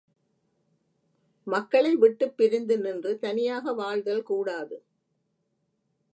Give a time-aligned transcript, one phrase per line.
[1.47, 4.77] மக்களை விட்டுப் பிரிந்து நின்று தனியாக வாழ்தல் கூடாது.